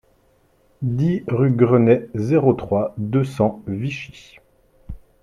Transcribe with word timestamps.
dix 0.81 1.23
rue 1.27 1.51
Grenet, 1.51 2.09
zéro 2.15 2.53
trois, 2.53 2.95
deux 2.97 3.23
cents, 3.23 3.61
Vichy 3.67 4.39